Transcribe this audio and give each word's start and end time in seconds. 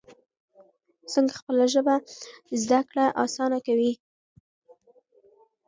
څنګه 1.13 1.33
خپله 1.39 1.65
ژبه 1.73 1.95
زده 2.63 2.81
کړه 2.89 3.05
اسانه 3.23 3.59
کوي؟ 3.67 3.91